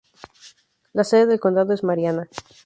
La 0.93 1.03
sede 1.03 1.27
del 1.27 1.39
condado 1.39 1.73
es 1.75 1.83
Marianna. 1.83 2.27